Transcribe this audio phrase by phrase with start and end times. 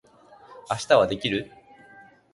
[0.71, 1.51] 明日はできる？